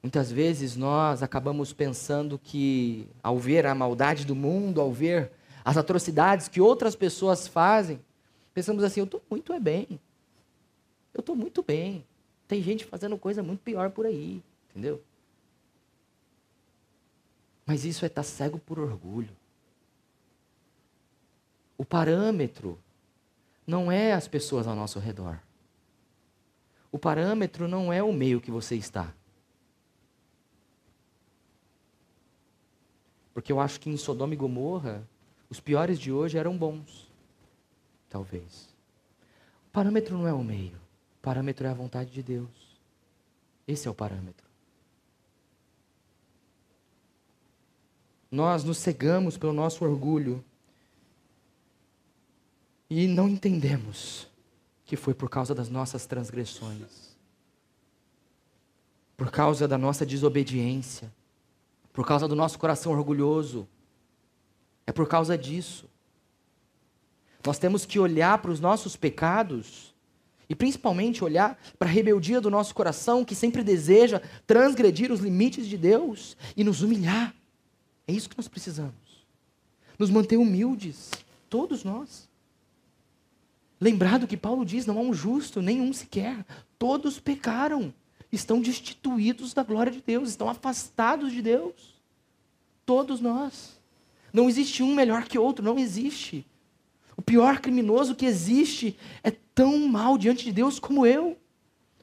Muitas 0.02 0.32
vezes 0.32 0.76
nós 0.76 1.22
acabamos 1.22 1.72
pensando 1.72 2.38
que, 2.38 3.06
ao 3.22 3.38
ver 3.38 3.66
a 3.66 3.74
maldade 3.74 4.24
do 4.24 4.34
mundo, 4.34 4.80
ao 4.80 4.92
ver 4.92 5.30
as 5.64 5.76
atrocidades 5.76 6.48
que 6.48 6.60
outras 6.60 6.96
pessoas 6.96 7.46
fazem, 7.46 8.00
pensamos 8.54 8.82
assim: 8.82 9.00
eu 9.00 9.04
estou 9.04 9.22
muito 9.30 9.58
bem. 9.60 10.00
Eu 11.12 11.20
estou 11.20 11.36
muito 11.36 11.62
bem. 11.62 12.04
Tem 12.48 12.62
gente 12.62 12.84
fazendo 12.84 13.18
coisa 13.18 13.42
muito 13.42 13.60
pior 13.60 13.90
por 13.90 14.06
aí, 14.06 14.42
entendeu? 14.70 15.02
Mas 17.66 17.84
isso 17.84 18.04
é 18.04 18.08
estar 18.08 18.22
tá 18.22 18.28
cego 18.28 18.58
por 18.58 18.78
orgulho. 18.78 19.30
O 21.76 21.84
parâmetro 21.84 22.78
não 23.66 23.92
é 23.92 24.12
as 24.12 24.26
pessoas 24.26 24.66
ao 24.66 24.74
nosso 24.74 24.98
redor. 24.98 25.38
O 26.90 26.98
parâmetro 26.98 27.68
não 27.68 27.92
é 27.92 28.02
o 28.02 28.12
meio 28.12 28.40
que 28.40 28.50
você 28.50 28.74
está. 28.74 29.14
Porque 33.40 33.52
eu 33.52 33.58
acho 33.58 33.80
que 33.80 33.88
em 33.88 33.96
Sodoma 33.96 34.34
e 34.34 34.36
Gomorra, 34.36 35.02
os 35.48 35.60
piores 35.60 35.98
de 35.98 36.12
hoje 36.12 36.36
eram 36.36 36.58
bons. 36.58 37.10
Talvez. 38.06 38.68
O 39.66 39.70
parâmetro 39.72 40.18
não 40.18 40.28
é 40.28 40.32
o 40.34 40.44
meio. 40.44 40.76
O 40.76 41.22
parâmetro 41.22 41.66
é 41.66 41.70
a 41.70 41.74
vontade 41.74 42.10
de 42.10 42.22
Deus. 42.22 42.50
Esse 43.66 43.88
é 43.88 43.90
o 43.90 43.94
parâmetro. 43.94 44.46
Nós 48.30 48.62
nos 48.62 48.76
cegamos 48.76 49.38
pelo 49.38 49.54
nosso 49.54 49.86
orgulho 49.86 50.44
e 52.90 53.06
não 53.08 53.26
entendemos 53.26 54.28
que 54.84 54.96
foi 54.96 55.14
por 55.14 55.30
causa 55.30 55.54
das 55.54 55.70
nossas 55.70 56.04
transgressões, 56.04 57.16
por 59.16 59.30
causa 59.30 59.66
da 59.66 59.78
nossa 59.78 60.04
desobediência, 60.04 61.10
por 61.92 62.06
causa 62.06 62.28
do 62.28 62.36
nosso 62.36 62.58
coração 62.58 62.92
orgulhoso. 62.92 63.68
É 64.86 64.92
por 64.92 65.08
causa 65.08 65.36
disso. 65.36 65.88
Nós 67.44 67.58
temos 67.58 67.86
que 67.86 67.98
olhar 67.98 68.38
para 68.38 68.50
os 68.50 68.60
nossos 68.60 68.96
pecados 68.96 69.94
e 70.48 70.54
principalmente 70.54 71.22
olhar 71.22 71.58
para 71.78 71.88
a 71.88 71.92
rebeldia 71.92 72.40
do 72.40 72.50
nosso 72.50 72.74
coração 72.74 73.24
que 73.24 73.34
sempre 73.34 73.62
deseja 73.62 74.20
transgredir 74.46 75.12
os 75.12 75.20
limites 75.20 75.66
de 75.66 75.78
Deus 75.78 76.36
e 76.56 76.64
nos 76.64 76.82
humilhar 76.82 77.34
É 78.06 78.12
isso 78.12 78.28
que 78.28 78.36
nós 78.36 78.48
precisamos. 78.48 78.92
Nos 79.98 80.10
manter 80.10 80.36
humildes, 80.36 81.10
todos 81.48 81.84
nós. 81.84 82.28
Lembrado 83.80 84.26
que 84.26 84.36
Paulo 84.36 84.64
diz: 84.64 84.84
não 84.86 84.98
há 84.98 85.00
um 85.02 85.14
justo, 85.14 85.62
nenhum 85.62 85.92
sequer. 85.92 86.44
Todos 86.78 87.20
pecaram, 87.20 87.94
estão 88.32 88.60
destituídos 88.60 89.52
da 89.52 89.62
glória 89.62 89.90
de 89.90 90.00
Deus, 90.00 90.30
estão 90.30 90.48
afastados 90.48 91.32
de 91.32 91.42
Deus. 91.42 92.00
Todos 92.86 93.20
nós. 93.20 93.78
Não 94.32 94.48
existe 94.48 94.82
um 94.82 94.94
melhor 94.94 95.24
que 95.24 95.38
outro, 95.38 95.64
não 95.64 95.78
existe. 95.78 96.46
O 97.16 97.22
pior 97.22 97.60
criminoso 97.60 98.14
que 98.14 98.24
existe 98.24 98.96
é 99.22 99.30
tão 99.30 99.78
mal 99.88 100.16
diante 100.16 100.44
de 100.44 100.52
Deus 100.52 100.78
como 100.78 101.04
eu, 101.04 101.36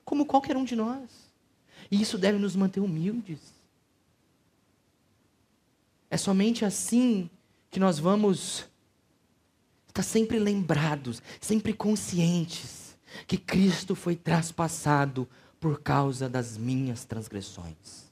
como 0.03 0.25
qualquer 0.25 0.55
um 0.57 0.63
de 0.63 0.75
nós. 0.75 1.09
E 1.89 2.01
isso 2.01 2.17
deve 2.17 2.37
nos 2.37 2.55
manter 2.55 2.81
humildes. 2.81 3.39
É 6.09 6.17
somente 6.17 6.63
assim 6.63 7.29
que 7.69 7.79
nós 7.79 7.99
vamos 7.99 8.65
estar 9.87 10.03
sempre 10.03 10.39
lembrados, 10.39 11.21
sempre 11.41 11.73
conscientes 11.73 12.97
que 13.25 13.37
Cristo 13.37 13.95
foi 13.95 14.15
traspassado 14.15 15.27
por 15.59 15.81
causa 15.81 16.29
das 16.29 16.57
minhas 16.57 17.05
transgressões. 17.05 18.11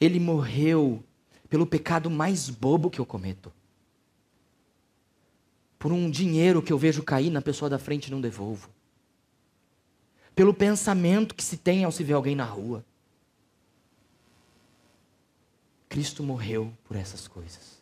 Ele 0.00 0.20
morreu 0.20 1.02
pelo 1.48 1.66
pecado 1.66 2.10
mais 2.10 2.50
bobo 2.50 2.90
que 2.90 3.00
eu 3.00 3.06
cometo. 3.06 3.52
Por 5.78 5.92
um 5.92 6.10
dinheiro 6.10 6.62
que 6.62 6.72
eu 6.72 6.78
vejo 6.78 7.02
cair 7.02 7.30
na 7.30 7.40
pessoa 7.40 7.68
da 7.68 7.78
frente 7.78 8.06
e 8.06 8.10
não 8.10 8.20
devolvo. 8.20 8.68
Pelo 10.34 10.54
pensamento 10.54 11.34
que 11.34 11.42
se 11.42 11.56
tem 11.56 11.84
ao 11.84 11.92
se 11.92 12.04
ver 12.04 12.14
alguém 12.14 12.36
na 12.36 12.44
rua. 12.44 12.84
Cristo 15.88 16.22
morreu 16.22 16.72
por 16.84 16.96
essas 16.96 17.26
coisas. 17.26 17.78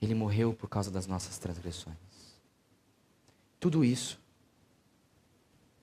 Ele 0.00 0.14
morreu 0.14 0.52
por 0.52 0.68
causa 0.68 0.90
das 0.90 1.06
nossas 1.06 1.38
transgressões. 1.38 1.96
Tudo 3.58 3.84
isso 3.84 4.20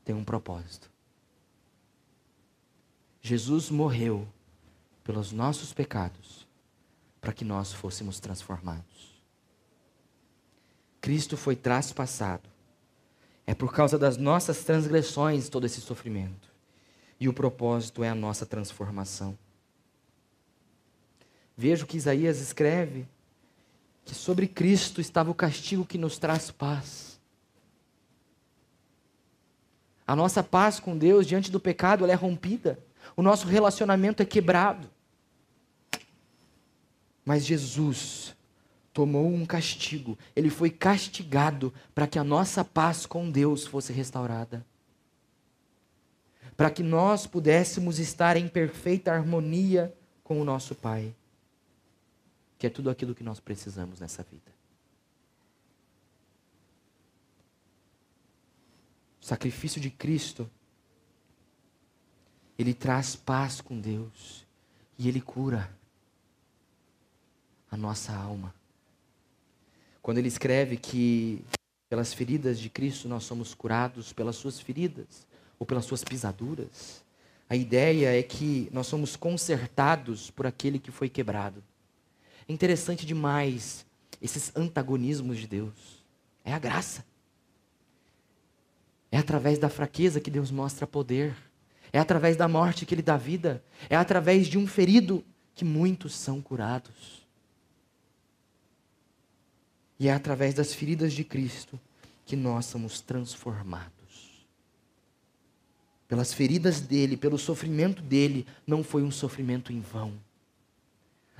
tem 0.04 0.16
um 0.16 0.24
propósito. 0.24 0.90
Jesus 3.22 3.70
morreu 3.70 4.28
pelos 5.04 5.32
nossos 5.32 5.74
pecados, 5.74 6.48
para 7.20 7.34
que 7.34 7.46
nós 7.46 7.72
fôssemos 7.72 8.20
transformados. 8.20 9.22
Cristo 11.00 11.36
foi 11.36 11.56
traspassado. 11.56 12.50
É 13.46 13.54
por 13.54 13.74
causa 13.74 13.98
das 13.98 14.18
nossas 14.18 14.64
transgressões 14.64 15.50
todo 15.50 15.66
esse 15.66 15.82
sofrimento. 15.82 16.50
E 17.20 17.28
o 17.28 17.34
propósito 17.34 18.04
é 18.04 18.10
a 18.10 18.16
nossa 18.16 18.46
transformação. 18.46 19.38
Veja 21.58 21.86
que 21.86 21.98
Isaías 21.98 22.40
escreve: 22.40 23.08
que 24.06 24.16
sobre 24.16 24.48
Cristo 24.48 25.02
estava 25.02 25.30
o 25.30 25.36
castigo 25.36 25.86
que 25.86 25.98
nos 25.98 26.18
traz 26.18 26.50
paz. 26.50 27.11
A 30.12 30.16
nossa 30.16 30.44
paz 30.44 30.78
com 30.78 30.98
Deus 30.98 31.26
diante 31.26 31.50
do 31.50 31.58
pecado 31.58 32.06
é 32.06 32.14
rompida. 32.14 32.78
O 33.16 33.22
nosso 33.24 33.48
relacionamento 33.48 34.22
é 34.22 34.26
quebrado. 34.26 34.90
Mas 37.24 37.46
Jesus 37.46 38.36
tomou 38.92 39.26
um 39.26 39.46
castigo, 39.46 40.20
ele 40.36 40.50
foi 40.50 40.70
castigado 40.70 41.74
para 41.96 42.08
que 42.08 42.20
a 42.20 42.26
nossa 42.26 42.66
paz 42.66 43.06
com 43.06 43.32
Deus 43.32 43.66
fosse 43.66 43.94
restaurada. 43.94 44.66
Para 46.58 46.70
que 46.70 46.84
nós 46.84 47.26
pudéssemos 47.26 47.98
estar 47.98 48.36
em 48.36 48.50
perfeita 48.50 49.14
harmonia 49.14 49.96
com 50.26 50.42
o 50.42 50.44
nosso 50.44 50.76
Pai. 50.76 51.16
Que 52.58 52.68
é 52.68 52.70
tudo 52.70 52.90
aquilo 52.90 53.16
que 53.16 53.24
nós 53.24 53.40
precisamos 53.40 54.02
nessa 54.02 54.24
vida. 54.24 54.51
O 59.22 59.26
sacrifício 59.26 59.80
de 59.80 59.90
Cristo, 59.90 60.50
ele 62.58 62.74
traz 62.74 63.16
paz 63.16 63.62
com 63.62 63.80
Deus 63.80 64.46
e 64.98 65.08
ele 65.08 65.22
cura 65.22 65.72
a 67.70 67.78
nossa 67.78 68.14
alma. 68.14 68.54
Quando 70.02 70.18
ele 70.18 70.28
escreve 70.28 70.76
que 70.78 71.46
pelas 71.88 72.14
feridas 72.14 72.60
de 72.60 72.70
Cristo 72.70 73.08
nós 73.08 73.24
somos 73.24 73.54
curados, 73.54 74.12
pelas 74.12 74.36
suas 74.36 74.60
feridas 74.60 75.28
ou 75.60 75.66
pelas 75.66 75.86
suas 75.86 76.04
pisaduras, 76.04 77.04
a 77.48 77.56
ideia 77.56 78.18
é 78.18 78.24
que 78.24 78.70
nós 78.72 78.88
somos 78.88 79.16
consertados 79.16 80.32
por 80.32 80.48
aquele 80.48 80.80
que 80.80 80.90
foi 80.90 81.10
quebrado. 81.10 81.64
É 82.48 82.54
interessante 82.54 83.06
demais 83.06 83.86
esses 84.22 84.56
antagonismos 84.56 85.38
de 85.38 85.48
Deus. 85.48 86.04
É 86.44 86.54
a 86.54 86.60
graça. 86.60 87.06
É 89.12 89.18
através 89.18 89.60
da 89.60 89.70
fraqueza 89.70 90.22
que 90.22 90.32
Deus 90.32 90.50
mostra 90.50 90.88
poder. 90.88 91.36
É 91.92 92.00
através 92.00 92.38
da 92.38 92.48
morte 92.48 92.86
que 92.86 92.96
Ele 92.96 93.02
dá 93.02 93.18
vida. 93.18 93.64
É 93.90 93.96
através 93.96 94.48
de 94.48 94.58
um 94.58 94.66
ferido 94.66 95.24
que 95.54 95.66
muitos 95.66 96.16
são 96.16 96.42
curados. 96.42 97.28
E 100.00 100.08
é 100.08 100.14
através 100.14 100.54
das 100.54 100.74
feridas 100.74 101.14
de 101.14 101.24
Cristo 101.24 101.80
que 102.26 102.36
nós 102.36 102.66
somos 102.66 103.02
transformados. 103.02 103.92
Pelas 106.08 106.34
feridas 106.34 106.82
dele, 106.82 107.16
pelo 107.16 107.38
sofrimento 107.38 108.02
dele, 108.02 108.48
não 108.66 108.84
foi 108.84 109.04
um 109.04 109.12
sofrimento 109.12 109.72
em 109.72 109.80
vão. 109.80 110.14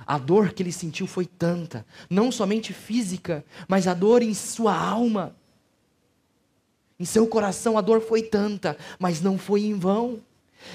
A 0.06 0.18
dor 0.18 0.52
que 0.52 0.62
ele 0.62 0.72
sentiu 0.72 1.06
foi 1.06 1.26
tanta, 1.26 1.86
não 2.08 2.32
somente 2.32 2.72
física, 2.72 3.44
mas 3.68 3.86
a 3.86 3.94
dor 3.94 4.22
em 4.22 4.34
sua 4.34 4.76
alma. 4.76 5.36
Em 7.02 7.04
seu 7.04 7.26
coração 7.26 7.76
a 7.76 7.80
dor 7.80 8.00
foi 8.00 8.22
tanta, 8.22 8.76
mas 8.96 9.20
não 9.20 9.36
foi 9.36 9.64
em 9.64 9.74
vão. 9.74 10.20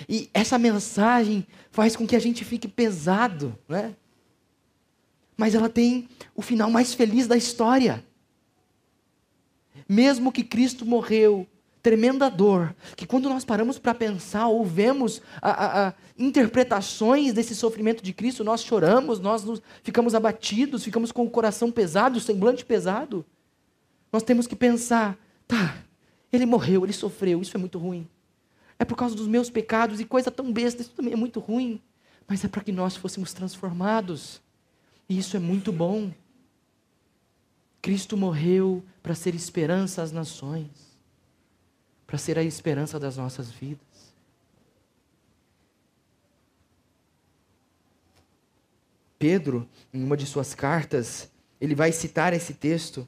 E 0.10 0.30
essa 0.34 0.58
mensagem 0.58 1.48
faz 1.72 1.96
com 1.96 2.06
que 2.06 2.18
a 2.18 2.20
gente 2.20 2.44
fique 2.44 2.68
pesado, 2.68 3.58
né? 3.66 3.96
mas 5.38 5.56
ela 5.56 5.70
tem 5.70 6.10
o 6.36 6.42
final 6.42 6.70
mais 6.70 6.94
feliz 6.94 7.28
da 7.28 7.38
história. 7.38 8.06
Mesmo 9.88 10.30
que 10.30 10.44
Cristo 10.44 10.86
morreu, 10.86 11.48
tremenda 11.82 12.30
dor, 12.30 12.76
que 12.98 13.08
quando 13.08 13.30
nós 13.30 13.46
paramos 13.46 13.80
para 13.80 13.96
pensar 13.96 14.48
ou 14.48 14.66
vemos 14.66 15.22
a, 15.42 15.52
a, 15.52 15.88
a, 15.88 15.94
interpretações 16.20 17.32
desse 17.32 17.56
sofrimento 17.56 18.04
de 18.04 18.12
Cristo, 18.12 18.44
nós 18.44 18.62
choramos, 18.66 19.22
nós 19.22 19.46
nos, 19.46 19.62
ficamos 19.82 20.14
abatidos, 20.14 20.84
ficamos 20.84 21.10
com 21.10 21.24
o 21.24 21.30
coração 21.30 21.72
pesado, 21.72 22.18
o 22.18 22.22
semblante 22.22 22.66
pesado. 22.66 23.26
Nós 24.12 24.24
temos 24.24 24.46
que 24.46 24.58
pensar, 24.58 25.18
tá, 25.48 25.87
ele 26.32 26.46
morreu, 26.46 26.84
ele 26.84 26.94
sofreu, 26.94 27.42
isso 27.42 27.56
é 27.56 27.60
muito 27.60 27.78
ruim. 27.78 28.08
É 28.80 28.86
por 28.86 28.96
causa 28.96 29.16
dos 29.16 29.28
meus 29.28 29.50
pecados 29.50 30.00
e 30.00 30.06
coisa 30.06 30.30
tão 30.30 30.52
besta, 30.52 30.82
isso 30.82 30.92
também 30.92 31.14
é 31.14 31.16
muito 31.18 31.40
ruim. 31.40 31.82
Mas 32.28 32.44
é 32.44 32.48
para 32.48 32.64
que 32.64 32.72
nós 32.72 32.96
fôssemos 32.96 33.34
transformados. 33.34 34.42
E 35.10 35.18
isso 35.18 35.38
é 35.38 35.40
muito 35.40 35.72
bom. 35.72 36.12
Cristo 37.82 38.18
morreu 38.18 38.84
para 39.02 39.16
ser 39.16 39.34
esperança 39.34 40.02
às 40.02 40.12
nações, 40.12 40.70
para 42.06 42.18
ser 42.18 42.38
a 42.38 42.44
esperança 42.44 43.00
das 43.00 43.16
nossas 43.16 43.50
vidas. 43.50 43.88
Pedro, 49.18 49.68
em 49.94 50.04
uma 50.04 50.18
de 50.18 50.26
suas 50.26 50.54
cartas, 50.54 51.32
ele 51.60 51.74
vai 51.74 51.92
citar 51.92 52.34
esse 52.34 52.54
texto 52.54 53.08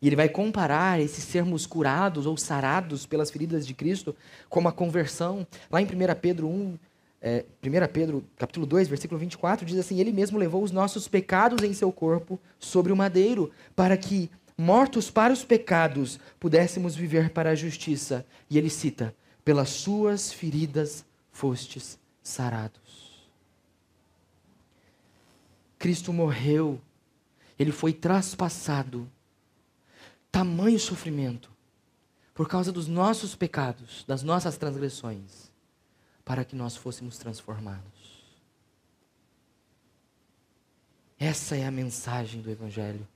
e 0.00 0.06
ele 0.06 0.16
vai 0.16 0.28
comparar 0.28 1.00
esses 1.00 1.24
sermos 1.24 1.66
curados 1.66 2.26
ou 2.26 2.36
sarados 2.36 3.04
pelas 3.04 3.30
feridas 3.30 3.66
de 3.66 3.74
Cristo 3.74 4.14
com 4.48 4.66
a 4.68 4.72
conversão. 4.72 5.46
Lá 5.70 5.82
em 5.82 5.84
1 5.84 5.88
Pedro 6.20 6.48
1, 6.48 6.78
é, 7.20 7.44
1 7.62 7.92
Pedro, 7.92 8.24
capítulo 8.36 8.64
2, 8.64 8.86
versículo 8.86 9.18
24, 9.18 9.66
diz 9.66 9.78
assim: 9.78 9.98
Ele 9.98 10.12
mesmo 10.12 10.38
levou 10.38 10.62
os 10.62 10.70
nossos 10.70 11.08
pecados 11.08 11.64
em 11.64 11.72
seu 11.72 11.90
corpo 11.90 12.38
sobre 12.58 12.92
o 12.92 12.96
madeiro, 12.96 13.50
para 13.74 13.96
que, 13.96 14.30
mortos 14.56 15.10
para 15.10 15.32
os 15.32 15.44
pecados, 15.44 16.20
pudéssemos 16.38 16.94
viver 16.94 17.30
para 17.30 17.50
a 17.50 17.54
justiça. 17.56 18.24
E 18.48 18.56
ele 18.56 18.70
cita: 18.70 19.12
Pelas 19.44 19.70
suas 19.70 20.32
feridas 20.32 21.04
fostes 21.32 21.98
sarados. 22.22 23.28
Cristo 25.76 26.12
morreu, 26.12 26.80
ele 27.58 27.72
foi 27.72 27.92
traspassado. 27.92 29.08
Tamanho 30.30 30.78
sofrimento, 30.78 31.50
por 32.34 32.48
causa 32.48 32.70
dos 32.70 32.86
nossos 32.86 33.34
pecados, 33.34 34.04
das 34.06 34.22
nossas 34.22 34.56
transgressões 34.56 35.48
para 36.28 36.44
que 36.44 36.54
nós 36.54 36.76
fôssemos 36.76 37.16
transformados. 37.16 38.22
Essa 41.18 41.56
é 41.56 41.64
a 41.64 41.70
mensagem 41.70 42.42
do 42.42 42.50
Evangelho. 42.50 43.08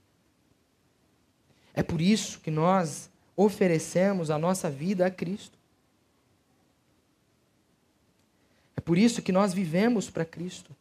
É 1.75 1.83
por 1.83 2.01
isso 2.01 2.39
que 2.39 2.49
nós 2.49 3.11
oferecemos 3.35 4.31
a 4.31 4.39
nossa 4.39 4.67
vida 4.67 5.05
a 5.05 5.11
Cristo. 5.11 5.55
É 8.75 8.81
por 8.81 8.97
isso 8.97 9.21
que 9.21 9.31
nós 9.31 9.53
vivemos 9.53 10.09
para 10.09 10.25
Cristo. 10.25 10.75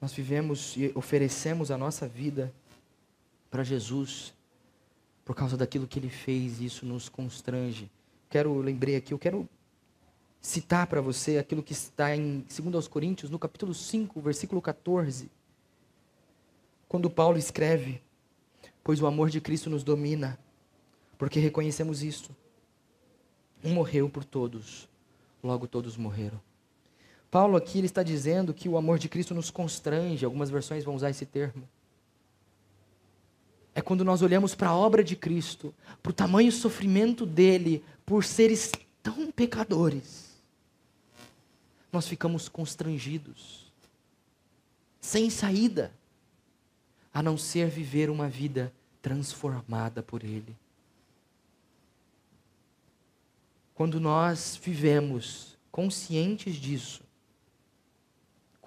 Nós 0.00 0.12
vivemos 0.12 0.76
e 0.76 0.92
oferecemos 0.94 1.70
a 1.70 1.78
nossa 1.78 2.06
vida 2.06 2.52
para 3.50 3.64
Jesus 3.64 4.32
por 5.24 5.34
causa 5.34 5.56
daquilo 5.56 5.86
que 5.86 5.98
ele 5.98 6.08
fez, 6.08 6.60
e 6.60 6.66
isso 6.66 6.86
nos 6.86 7.08
constrange. 7.08 7.90
Quero, 8.30 8.60
lembrei 8.60 8.96
aqui, 8.96 9.12
eu 9.12 9.18
quero 9.18 9.48
citar 10.40 10.86
para 10.86 11.00
você 11.00 11.36
aquilo 11.36 11.62
que 11.62 11.72
está 11.72 12.16
em 12.16 12.46
2 12.48 12.88
Coríntios, 12.88 13.30
no 13.30 13.38
capítulo 13.38 13.74
5, 13.74 14.20
versículo 14.20 14.62
14. 14.62 15.30
Quando 16.88 17.10
Paulo 17.10 17.36
escreve: 17.36 18.00
Pois 18.82 19.02
o 19.02 19.06
amor 19.06 19.28
de 19.28 19.40
Cristo 19.40 19.68
nos 19.68 19.84
domina, 19.84 20.38
porque 21.18 21.40
reconhecemos 21.40 22.02
isto. 22.02 22.34
Um 23.62 23.74
morreu 23.74 24.08
por 24.08 24.24
todos, 24.24 24.88
logo 25.42 25.66
todos 25.66 25.96
morreram. 25.96 26.40
Paulo 27.30 27.56
aqui 27.56 27.78
ele 27.78 27.86
está 27.86 28.02
dizendo 28.02 28.54
que 28.54 28.68
o 28.68 28.76
amor 28.76 28.98
de 28.98 29.08
Cristo 29.08 29.34
nos 29.34 29.50
constrange, 29.50 30.24
algumas 30.24 30.48
versões 30.50 30.84
vão 30.84 30.94
usar 30.94 31.10
esse 31.10 31.26
termo. 31.26 31.68
É 33.74 33.80
quando 33.80 34.04
nós 34.04 34.22
olhamos 34.22 34.54
para 34.54 34.70
a 34.70 34.76
obra 34.76 35.04
de 35.04 35.14
Cristo, 35.14 35.74
para 36.02 36.10
o 36.10 36.14
tamanho 36.14 36.50
sofrimento 36.50 37.26
dele, 37.26 37.84
por 38.04 38.24
seres 38.24 38.72
tão 39.02 39.30
pecadores, 39.30 40.28
nós 41.92 42.08
ficamos 42.08 42.48
constrangidos, 42.48 43.70
sem 45.00 45.30
saída, 45.30 45.92
a 47.12 47.22
não 47.22 47.38
ser 47.38 47.68
viver 47.68 48.10
uma 48.10 48.28
vida 48.28 48.72
transformada 49.00 50.02
por 50.02 50.24
Ele. 50.24 50.56
Quando 53.74 54.00
nós 54.00 54.58
vivemos 54.60 55.56
conscientes 55.70 56.56
disso, 56.56 57.07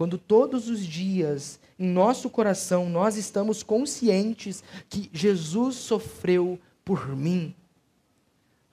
quando 0.01 0.17
todos 0.17 0.67
os 0.67 0.83
dias 0.83 1.59
em 1.77 1.85
nosso 1.85 2.27
coração 2.27 2.89
nós 2.89 3.17
estamos 3.17 3.61
conscientes 3.61 4.63
que 4.89 5.11
Jesus 5.13 5.75
sofreu 5.75 6.59
por 6.83 7.15
mim, 7.15 7.53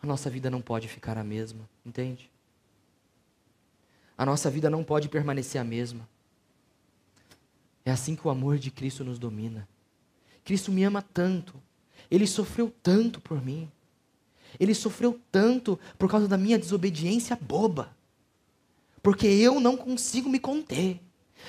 a 0.02 0.06
nossa 0.06 0.30
vida 0.30 0.48
não 0.48 0.62
pode 0.62 0.88
ficar 0.88 1.18
a 1.18 1.22
mesma, 1.22 1.68
entende? 1.84 2.30
A 4.16 4.24
nossa 4.24 4.48
vida 4.50 4.70
não 4.70 4.82
pode 4.82 5.10
permanecer 5.10 5.60
a 5.60 5.64
mesma. 5.64 6.08
É 7.84 7.90
assim 7.90 8.16
que 8.16 8.26
o 8.26 8.30
amor 8.30 8.58
de 8.58 8.70
Cristo 8.70 9.04
nos 9.04 9.18
domina. 9.18 9.68
Cristo 10.42 10.72
me 10.72 10.82
ama 10.82 11.02
tanto, 11.02 11.60
ele 12.10 12.26
sofreu 12.26 12.72
tanto 12.82 13.20
por 13.20 13.44
mim, 13.44 13.70
ele 14.58 14.74
sofreu 14.74 15.20
tanto 15.30 15.78
por 15.98 16.10
causa 16.10 16.26
da 16.26 16.38
minha 16.38 16.58
desobediência 16.58 17.36
boba, 17.36 17.94
porque 19.02 19.26
eu 19.26 19.60
não 19.60 19.76
consigo 19.76 20.30
me 20.30 20.38
conter. 20.38 21.02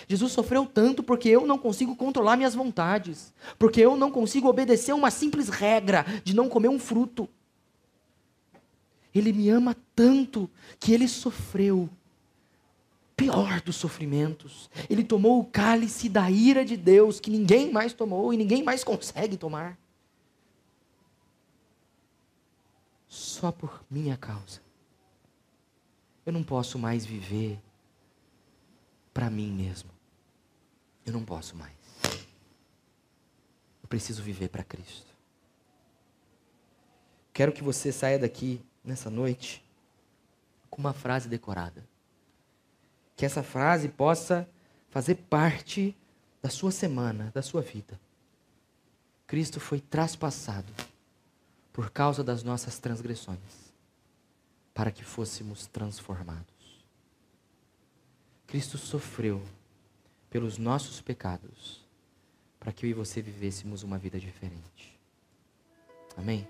Jesus 0.07 0.31
sofreu 0.31 0.65
tanto 0.65 1.03
porque 1.03 1.29
eu 1.29 1.45
não 1.45 1.57
consigo 1.57 1.95
controlar 1.95 2.37
minhas 2.37 2.55
vontades, 2.55 3.33
porque 3.57 3.81
eu 3.81 3.95
não 3.95 4.11
consigo 4.11 4.47
obedecer 4.47 4.93
uma 4.93 5.11
simples 5.11 5.49
regra 5.49 6.05
de 6.23 6.35
não 6.35 6.49
comer 6.49 6.69
um 6.69 6.79
fruto. 6.79 7.27
Ele 9.13 9.33
me 9.33 9.49
ama 9.49 9.75
tanto 9.95 10.49
que 10.79 10.93
ele 10.93 11.07
sofreu 11.07 11.89
pior 13.15 13.59
dos 13.61 13.75
sofrimentos. 13.75 14.69
Ele 14.89 15.03
tomou 15.03 15.39
o 15.39 15.45
cálice 15.45 16.07
da 16.07 16.31
ira 16.31 16.63
de 16.63 16.77
Deus 16.77 17.19
que 17.19 17.29
ninguém 17.29 17.71
mais 17.71 17.91
tomou 17.91 18.33
e 18.33 18.37
ninguém 18.37 18.63
mais 18.63 18.83
consegue 18.83 19.35
tomar. 19.35 19.77
Só 23.07 23.51
por 23.51 23.83
minha 23.89 24.15
causa. 24.15 24.61
Eu 26.25 26.31
não 26.31 26.43
posso 26.43 26.77
mais 26.77 27.05
viver 27.05 27.59
para 29.19 29.29
mim 29.29 29.51
mesmo. 29.51 29.89
Eu 31.05 31.11
não 31.11 31.25
posso 31.25 31.53
mais. 31.53 31.75
Eu 33.83 33.89
preciso 33.89 34.23
viver 34.23 34.47
para 34.47 34.63
Cristo. 34.63 35.13
Quero 37.33 37.51
que 37.51 37.61
você 37.61 37.91
saia 37.91 38.17
daqui 38.17 38.61
nessa 38.81 39.09
noite 39.09 39.61
com 40.69 40.79
uma 40.79 40.93
frase 40.93 41.27
decorada. 41.27 41.85
Que 43.17 43.25
essa 43.25 43.43
frase 43.43 43.89
possa 43.89 44.49
fazer 44.89 45.15
parte 45.15 45.93
da 46.41 46.49
sua 46.49 46.71
semana, 46.71 47.29
da 47.33 47.41
sua 47.41 47.61
vida. 47.61 47.99
Cristo 49.27 49.59
foi 49.59 49.81
traspassado 49.81 50.73
por 51.73 51.89
causa 51.89 52.23
das 52.23 52.41
nossas 52.41 52.79
transgressões, 52.79 53.73
para 54.73 54.91
que 54.91 55.03
fôssemos 55.03 55.67
transformados. 55.67 56.58
Cristo 58.49 58.79
sofreu 58.79 59.43
pelos 60.27 60.57
nossos 60.57 60.99
pecados, 60.99 61.85
para 62.59 62.71
que 62.71 62.83
eu 62.83 62.89
e 62.89 62.93
você 62.93 63.21
vivêssemos 63.21 63.83
uma 63.83 63.99
vida 63.99 64.19
diferente. 64.19 64.99
Amém? 66.17 66.47